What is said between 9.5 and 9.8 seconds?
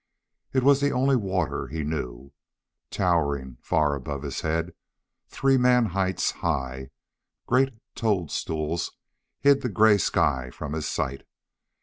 the